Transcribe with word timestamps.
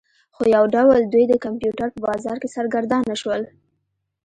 خو 0.35 0.43
یو 0.55 0.63
ډول 0.75 0.99
دوی 1.13 1.25
د 1.27 1.33
کمپیوټر 1.45 1.87
په 1.91 1.99
بازار 2.07 2.35
کې 2.41 2.53
سرګردانه 2.55 3.15
شول 3.21 3.41